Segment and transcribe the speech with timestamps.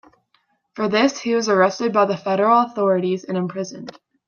[0.73, 3.99] For this he was arrested by the Federal authorities and imprisoned.